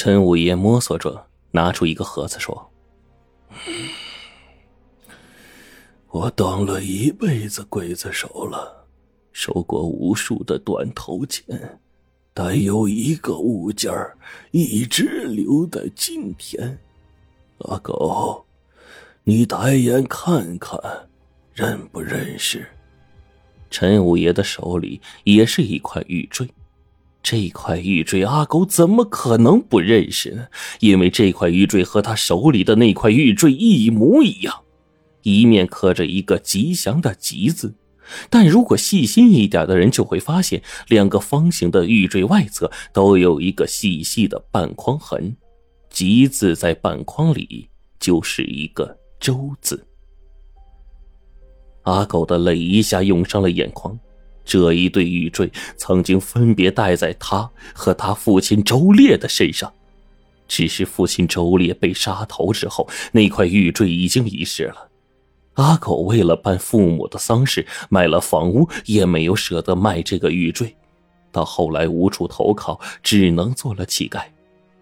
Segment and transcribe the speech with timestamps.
[0.00, 2.70] 陈五爷摸索着拿出一个盒子，说
[6.06, 8.86] ：“我当了一辈子刽子手了，
[9.32, 11.80] 收过无数的断头钱，
[12.32, 13.92] 但有一个物件
[14.52, 16.78] 一直留在今天。
[17.62, 18.46] 阿狗，
[19.24, 20.80] 你抬眼看看，
[21.52, 22.64] 认不认识？”
[23.68, 26.48] 陈五爷的手里也是一块玉坠。
[27.22, 30.46] 这块玉坠，阿狗怎么可能不认识呢？
[30.80, 34.54] 因为这块玉坠和他手里的那块玉坠一模一样，
[35.22, 37.74] 一面刻着一个吉祥的“吉”字。
[38.30, 45.36] 但如果细心一点的人就会发现，两个方形的玉坠外侧都有一个细细的半框痕
[45.90, 47.68] ，“吉”字在半框里
[48.00, 49.84] 就是一个“周”字。
[51.82, 53.98] 阿狗的泪一下涌上了眼眶。
[54.48, 59.70] 这一对玉坠曾经分别戴在他和他父亲周烈的身上，
[60.48, 64.88] 只是父亲周烈被杀头之后，那块玉坠已经遗失了。
[65.56, 70.74] 阿狗为了办父母的丧事，卖了房屋，也没有舍得卖这个玉坠。
[71.30, 74.22] 到后来无处投靠，只能做了乞丐。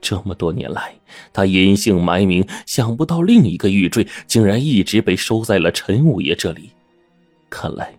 [0.00, 0.94] 这么多年来，
[1.32, 6.70] 他隐姓埋名，想不到另一个玉坠竟然一直被收在了陈五爷这里。
[7.50, 7.97] 看来。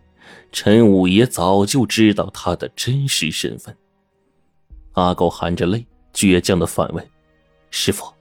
[0.51, 3.75] 陈五爷早就知道他的真实身份。
[4.93, 7.07] 阿狗含着泪，倔强的反问
[7.69, 8.11] ：“师傅，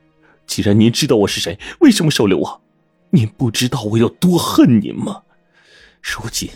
[0.46, 2.60] 既然您知道我是谁，为什么收留我？
[3.10, 5.22] 您不知道我有多恨您吗？
[6.02, 6.50] 如今，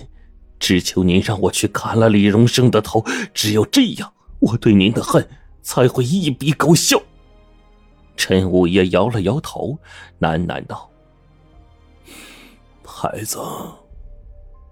[0.61, 5.27] 只求您让我去砍了李荣生的头，只有这样，我对您的恨
[5.63, 7.01] 才会一笔勾销。”
[8.15, 9.79] 陈五爷摇了摇头，
[10.21, 10.89] 喃喃道
[12.85, 13.39] ：“孩子。”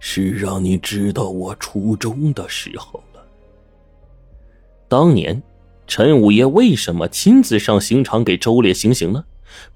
[0.03, 3.23] 是让你知道我初衷的时候了。
[4.89, 5.41] 当年，
[5.85, 9.23] 陈五爷为什么亲自上刑场给周烈行刑呢？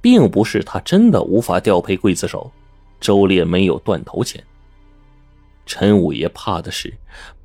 [0.01, 2.51] 并不是他真的无法调配刽子手，
[2.99, 4.43] 周烈没有断头钱。
[5.65, 6.93] 陈五爷怕的是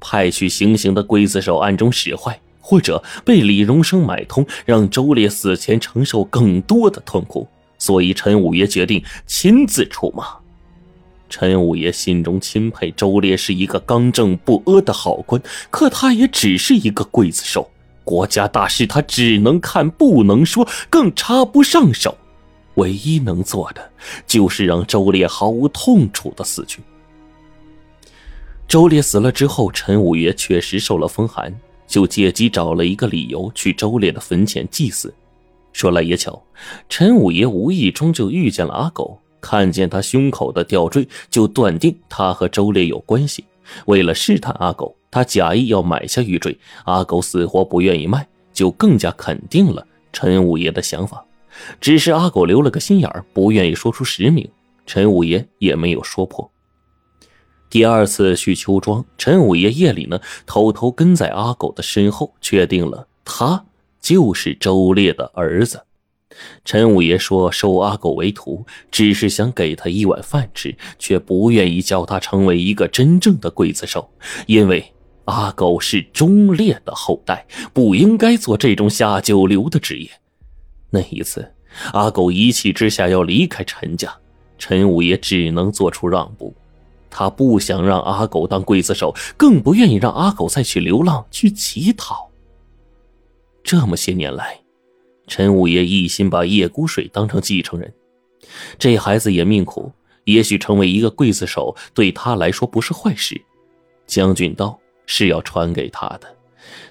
[0.00, 7.46] 派去行刑的刽子手暗中使坏，或者被李荣生买通，让周烈死前承受更多的痛苦，
[7.78, 10.39] 所以陈五爷决定亲自出马。
[11.30, 17.70] 陈五爷心中钦佩周烈是一个刚正不阿的好官，可他也只是一个刽子手，
[18.04, 22.18] 国家大事他只能看不能说，更插不上手。
[22.74, 23.90] 唯一能做的
[24.26, 26.80] 就是让周烈毫无痛楚的死去。
[28.66, 31.54] 周烈死了之后，陈五爷确实受了风寒，
[31.86, 35.12] 就借机找了一个理由去周烈的坟前祭祀。
[35.72, 36.42] 说来也巧，
[36.88, 39.20] 陈五爷无意中就遇见了阿狗。
[39.40, 43.44] 看见他胸口的吊坠，就断定他和周烈有关系。
[43.86, 46.58] 为了试探阿狗，他假意要买下玉坠。
[46.84, 51.24] 阿狗死活不愿意卖，就更加肯定了陈五爷的想法。
[51.80, 54.48] 只是阿狗留了个心眼儿，不愿意说出实名。
[54.86, 56.50] 陈五爷也没有说破。
[57.68, 63.64] 第二次去秋庄，陈五爷夜里呢，偷偷跟在阿狗的身后，确定了他
[64.00, 65.80] 就是周烈的儿子。
[66.64, 74.10] 陈五爷说：“收阿狗为徒，只是想给他一碗饭吃，却不愿意叫他成为一个真正的刽子手，
[74.46, 74.92] 因为
[75.24, 80.08] 阿狗是忠烈的后代，不应该做这种下九流的职业。”
[80.90, 81.52] 那一次，
[81.92, 84.12] 阿狗一气之下要离开陈家，
[84.56, 86.54] 陈五爷只能做出让步。
[87.10, 92.30] 他不想让阿狗当刽子手，更不愿意让阿狗再去流浪去乞讨。
[93.64, 94.60] 这么些年来。
[95.30, 97.94] 陈五爷一心把叶孤水当成继承人，
[98.80, 99.90] 这孩子也命苦，
[100.24, 103.40] 也许成为一个刽子手对他来说不是坏事。
[104.08, 104.76] 将军刀
[105.06, 106.36] 是要传给他的，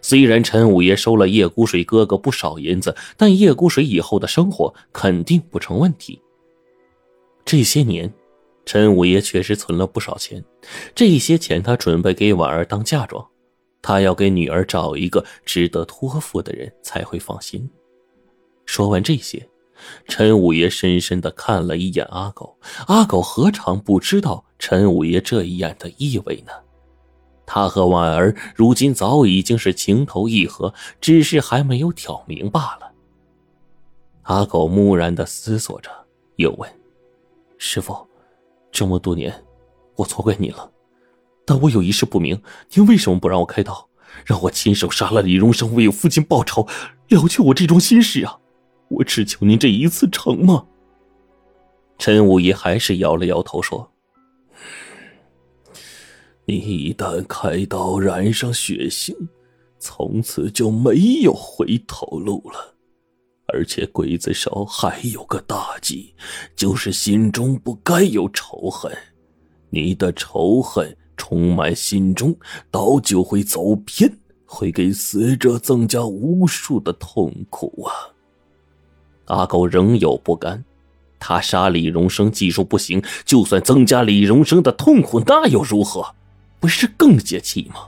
[0.01, 6.21] 虽然陈五爷收了叶孤水哥哥不少银子，但叶孤水以后的生活肯定不成问题。
[7.43, 8.11] 这些年，
[8.65, 10.41] 陈五爷确实存了不少钱，
[10.95, 13.27] 这些钱他准备给婉儿当嫁妆，
[13.81, 17.69] 他要给女儿找一个值得托付的人才会放心。
[18.69, 19.49] 说完这些，
[20.07, 22.55] 陈五爷深深的看了一眼阿狗。
[22.85, 26.53] 阿狗何尝不知道陈五爷这一眼的意味呢？
[27.47, 30.71] 他和婉儿如今早已经是情投意合，
[31.01, 32.91] 只是还没有挑明罢了。
[34.21, 35.89] 阿狗木然的思索着，
[36.35, 36.69] 又问
[37.57, 38.07] ：“师傅，
[38.71, 39.33] 这么多年，
[39.95, 40.69] 我错怪你了，
[41.43, 42.39] 但我有一事不明，
[42.73, 43.89] 您为什么不让我开刀，
[44.25, 46.67] 让我亲手杀了李荣生，为我父亲报仇，
[47.07, 48.37] 了却我这桩心事啊？”
[48.89, 50.65] 我只求您这一次成吗？
[51.97, 53.91] 陈五爷还是摇了摇头说
[56.45, 59.13] ：“你一旦开刀染上血腥，
[59.79, 62.75] 从此就没有回头路了。
[63.51, 66.13] 而且刽子手还有个大忌，
[66.55, 68.95] 就是心中不该有仇恨。
[69.71, 72.35] 你的仇恨充满心中，
[72.71, 74.11] 刀就会走偏，
[74.45, 77.91] 会给死者增加无数的痛苦啊！
[79.29, 80.63] 阿狗仍有不甘，
[81.17, 86.13] 他杀李荣生技术不行，就算增加李荣生的痛苦，那又如何？
[86.59, 87.87] 不是更解气吗？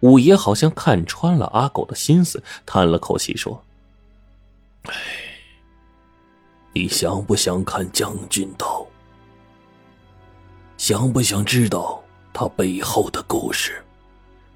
[0.00, 3.62] 五爷好像看穿了阿狗的心思，叹了口气说。
[4.84, 4.94] 哎，
[6.72, 8.86] 你想不想看将军刀？
[10.76, 12.02] 想不想知道
[12.32, 13.82] 他背后的故事？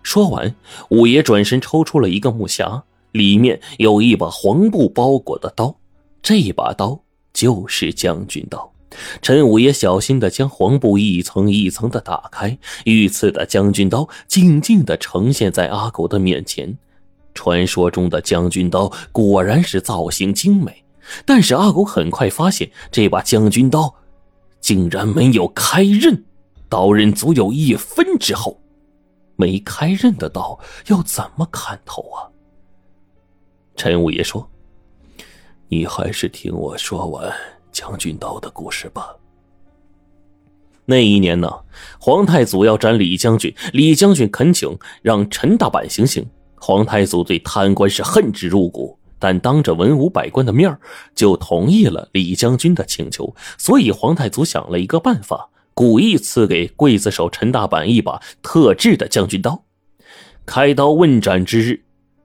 [0.02, 0.54] 说完，
[0.90, 2.82] 五爷转身抽出了一个木匣，
[3.12, 5.75] 里面有一把黄布包裹的刀。
[6.23, 7.00] 这把刀
[7.32, 8.70] 就是将军刀。
[9.23, 16.76] 陈五爷小心的将黄布一层一层的打开，御赐的将军刀静静的呈现在阿狗的面前。
[17.35, 20.85] 传说中的将军刀果然是造型精美，
[21.25, 23.93] 但是阿狗很快发现这把将军刀
[24.61, 26.23] 竟然没有开刃，
[26.69, 28.61] 刀刃足有一分之厚。
[29.37, 32.29] 没开刃的刀要怎么砍头啊？
[33.82, 34.49] 陈五爷说
[35.67, 37.34] ：“你还是听我说完
[37.73, 39.12] 将军刀的故事吧。”
[40.87, 41.50] 那一年呢，
[41.99, 46.25] 皇太祖要斩李将军，李将军恳请让陈大板行刑。
[46.55, 50.78] 皇太祖对贪官是恨之入骨，但当着文武百官的面
[51.12, 53.35] 就同意了李将军的请求。
[53.58, 59.64] 所以皇太祖想了一个办法，故意赐给刽子手陈大板一把特制的将军刀。
[60.46, 61.82] 开刀问斩之日，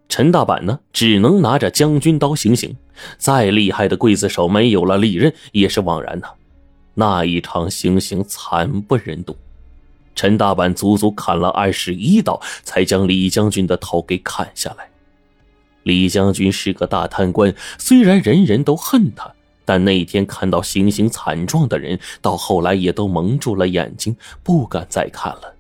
[0.10, 2.76] 陈大板呢只能拿着将军刀行刑。
[3.18, 6.28] 再厉害的刽子手，没有了利刃也是枉然的。
[6.96, 9.38] 那一场行刑惨不忍睹。
[10.16, 14.90] 陈大板足足砍了二十一刀，才将李将军的头给砍下来。
[15.84, 19.32] 李将军是个大贪官，虽然人人都恨他，
[19.64, 25.54] 但那天看到行刑惨状的人，到后来也都蒙住了眼睛，不敢再看了。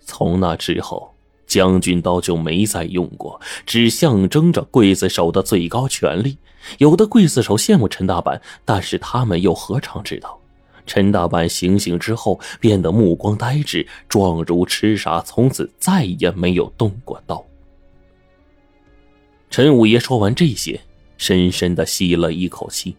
[0.00, 1.13] 从那之后，
[1.54, 6.36] 将军刀就没再用过，只象征着刽子手的最高权力。
[6.78, 10.36] 有的刽子手羡慕陈大板，但是他们又何尝知道？
[10.84, 17.44] 陈大板醒醒之后，变得目光呆滞，状如痴傻，从此再也没有动过刀。
[19.48, 20.80] 陈五爷说完这些，
[21.16, 22.96] 深深的吸了一口气。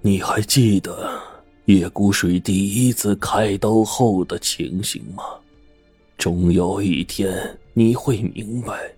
[0.00, 1.20] 你还记得
[1.66, 5.24] 叶孤水第一次开刀后的情形吗？
[6.16, 8.90] 终有一天你会明白，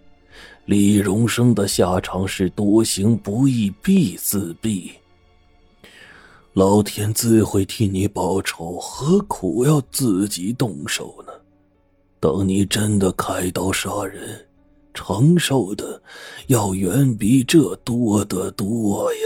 [0.67, 4.91] 李荣生的下场是多行不义必自毙。
[6.55, 11.33] 老天自会替你报仇，何苦要自己动手呢？
[12.21, 14.47] 等你真的开刀杀人，
[14.93, 16.03] 承受的
[16.49, 19.19] 要远比这多得多呀！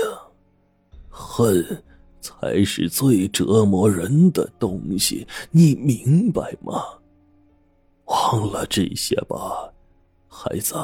[1.08, 1.82] 恨
[2.20, 6.82] 才是最折磨人的东西，你明白吗？
[8.12, 9.72] 忘了这些吧，
[10.28, 10.74] 孩子。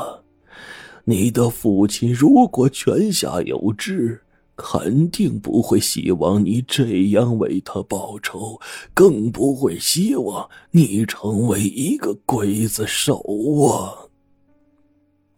[1.05, 4.23] 你的父亲如果泉下有知。
[4.61, 8.59] 肯定不会希望你这样为他报仇，
[8.93, 13.23] 更不会希望你成为一个刽子手
[13.71, 14.11] 啊！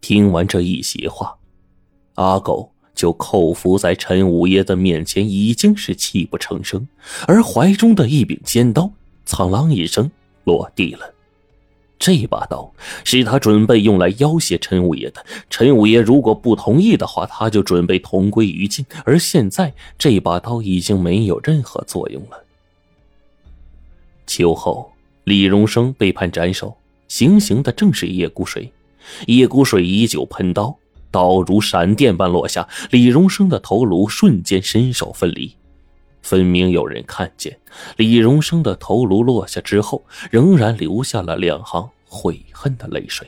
[0.01, 1.37] 听完这一席话，
[2.15, 6.89] 阿狗就叩伏在陈五爷的面前，已经是泣不成声，
[7.29, 8.91] 而怀中的一柄尖刀，
[9.27, 10.11] 苍啷一声
[10.45, 11.15] 落地了。
[12.01, 12.73] 这把刀
[13.05, 15.23] 是他准备用来要挟陈五爷的。
[15.51, 18.85] 陈五爷如果不同意的话，他就准备同归于尽。
[19.05, 22.43] 而现在，这把刀已经没有任何作用了。
[24.27, 24.91] 秋后，
[25.25, 26.75] 李荣生被判斩首，
[27.07, 28.73] 行刑的正是叶孤水。
[29.27, 30.75] 叶孤水依旧喷刀，
[31.11, 35.55] 刀如闪电般落下，李荣生的头颅瞬间身首分离。
[36.31, 37.59] 分明有人看见
[37.97, 43.27] 李荣生的头颅落下之后，仍然留下了两行悔恨的泪水。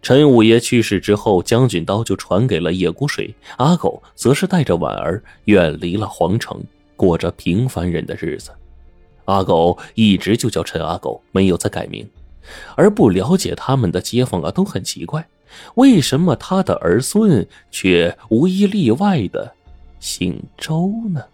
[0.00, 6.62] 陈五爷去世之后，将军刀就传给了叶孤水，阿狗则是带着婉儿远离了皇城，
[6.94, 8.52] 过着平凡人的日子。
[9.24, 12.08] 阿狗一直就叫陈阿狗，没有再改名。
[12.76, 15.26] 而不了解他们的街坊啊，都很奇怪，
[15.74, 19.55] 为什么他的儿孙却无一例外的。
[20.06, 21.24] 姓周呢？